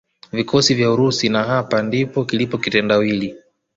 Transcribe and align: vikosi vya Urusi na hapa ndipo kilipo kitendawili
vikosi 0.31 0.73
vya 0.75 0.91
Urusi 0.91 1.29
na 1.29 1.43
hapa 1.43 1.81
ndipo 1.81 2.25
kilipo 2.25 2.57
kitendawili 2.57 3.35